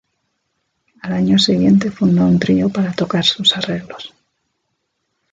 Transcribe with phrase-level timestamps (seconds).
[1.03, 4.15] Al año siguiente funda un trío para tocar sus arreglos.